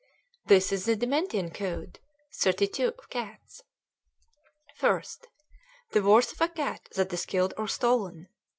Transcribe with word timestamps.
This 0.47 0.71
is 0.71 0.85
the 0.85 0.95
"Dimentian 0.95 1.51
Code." 1.51 1.99
XXXII. 2.33 2.85
Of 2.97 3.07
Cats. 3.11 3.61
1st. 4.79 5.27
The 5.91 6.01
worth 6.01 6.31
of 6.31 6.41
a 6.41 6.47
cat 6.51 6.89
that 6.95 7.13
is 7.13 7.27
killed 7.27 7.53
or 7.55 7.67
stolen. 7.67 8.27